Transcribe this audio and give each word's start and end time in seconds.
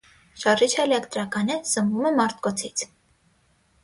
Շարժիչը 0.43 0.77
էլեկտրական 0.83 1.51
է, 1.55 1.57
սնվում 1.71 2.07
է 2.11 2.13
մարտկոցից։ 2.21 2.85